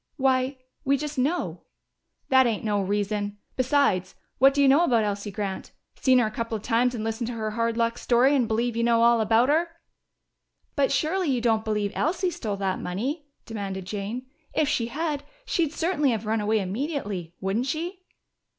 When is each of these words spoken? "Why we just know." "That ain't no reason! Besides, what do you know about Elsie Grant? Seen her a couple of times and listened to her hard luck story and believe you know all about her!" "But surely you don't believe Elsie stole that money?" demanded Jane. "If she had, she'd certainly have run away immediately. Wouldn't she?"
"Why 0.17 0.57
we 0.83 0.97
just 0.97 1.19
know." 1.19 1.61
"That 2.29 2.47
ain't 2.47 2.63
no 2.63 2.81
reason! 2.81 3.37
Besides, 3.55 4.15
what 4.39 4.51
do 4.51 4.59
you 4.59 4.67
know 4.67 4.83
about 4.83 5.03
Elsie 5.03 5.29
Grant? 5.29 5.73
Seen 5.93 6.17
her 6.17 6.25
a 6.25 6.31
couple 6.31 6.55
of 6.57 6.63
times 6.63 6.95
and 6.95 7.03
listened 7.03 7.27
to 7.27 7.35
her 7.35 7.51
hard 7.51 7.77
luck 7.77 7.99
story 7.99 8.35
and 8.35 8.47
believe 8.47 8.75
you 8.75 8.83
know 8.83 9.03
all 9.03 9.21
about 9.21 9.49
her!" 9.49 9.69
"But 10.75 10.91
surely 10.91 11.29
you 11.29 11.39
don't 11.39 11.63
believe 11.63 11.91
Elsie 11.93 12.31
stole 12.31 12.57
that 12.57 12.79
money?" 12.81 13.27
demanded 13.45 13.85
Jane. 13.85 14.25
"If 14.55 14.67
she 14.67 14.87
had, 14.87 15.23
she'd 15.45 15.71
certainly 15.71 16.09
have 16.09 16.25
run 16.25 16.41
away 16.41 16.61
immediately. 16.61 17.35
Wouldn't 17.39 17.67
she?" 17.67 18.01